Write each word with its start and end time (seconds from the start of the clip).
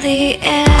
the 0.00 0.38
air. 0.42 0.79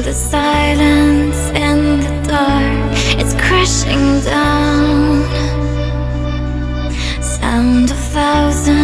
the 0.00 0.12
silence 0.12 1.50
in 1.50 2.00
the 2.00 2.28
dark. 2.28 2.90
It's 3.20 3.34
crashing 3.34 4.20
down. 4.22 5.22
Sound 7.22 7.90
of 7.90 7.98
thousands. 7.98 8.83